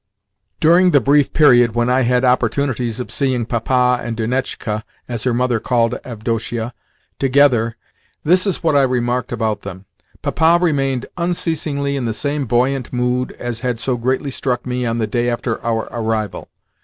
[0.59, 5.31] During the brief period when I had opportunities of seeing Papa and Dunetchka (as her
[5.35, 6.73] mother called Avdotia)
[7.19, 7.77] together,
[8.23, 9.85] this is what I remarked about them.
[10.23, 14.97] Papa remained unceasingly in the same buoyant mood as had so greatly struck me on
[14.97, 16.47] the day after our arrival.